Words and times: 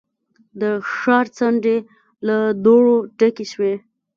د 0.61 0.63
ښار 0.93 1.25
څنډې 1.37 1.77
له 2.27 2.37
دوړو 2.63 2.95
ډکې 3.19 3.45
شوې. 3.51 3.73